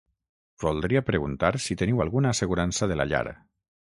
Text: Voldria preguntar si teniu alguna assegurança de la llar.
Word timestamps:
Voldria 0.61 1.03
preguntar 1.09 1.51
si 1.65 1.77
teniu 1.81 2.01
alguna 2.05 2.31
assegurança 2.37 2.89
de 2.93 2.99
la 3.03 3.07
llar. 3.13 3.23